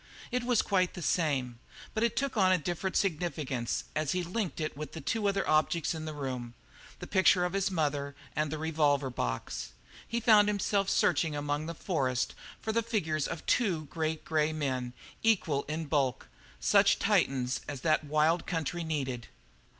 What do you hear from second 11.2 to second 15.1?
among the forest for the figures of two great grey men,